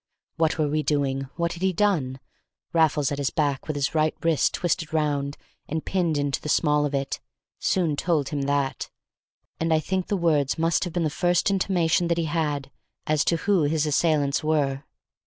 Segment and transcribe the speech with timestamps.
[0.37, 1.27] What were we doing?
[1.35, 2.19] What had he done?
[2.73, 5.37] Raffles at his back, with his right wrist twisted round
[5.69, 7.19] and pinned into the small of it,
[7.59, 8.89] soon told him that,
[9.59, 12.71] and I think the words must have been the first intimation that he had
[13.05, 14.85] as to who his assailants were.